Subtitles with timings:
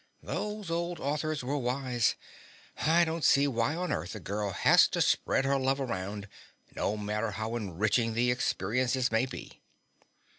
[0.23, 2.15] Those old authors were wise.
[2.75, 6.27] I don't see why on earth a girl has to spread her love around,
[6.75, 9.61] no matter how enriching the experiences may be."